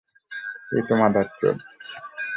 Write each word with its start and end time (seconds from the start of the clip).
তুই 0.67 0.81
তো 0.87 0.93
মাদারচোদ। 0.95 1.57